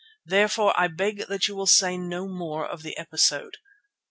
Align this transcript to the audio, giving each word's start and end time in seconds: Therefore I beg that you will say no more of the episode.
Therefore 0.25 0.73
I 0.75 0.87
beg 0.87 1.27
that 1.27 1.47
you 1.47 1.55
will 1.55 1.67
say 1.67 1.95
no 1.95 2.27
more 2.27 2.65
of 2.65 2.81
the 2.81 2.97
episode. 2.97 3.57